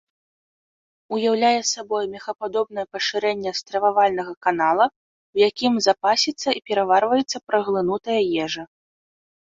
[1.15, 4.85] Уяўляе сабой мехападобнае пашырэнне стрававальнага канала,
[5.37, 8.63] у якім запасіцца і пераварваецца праглынутая ежа.